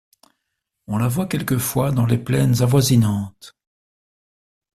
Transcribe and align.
On 0.87 0.97
la 0.97 1.07
voit 1.07 1.27
quelquefois 1.27 1.91
dans 1.91 2.07
les 2.07 2.17
plaines 2.17 2.63
avoisinantes. 2.63 3.55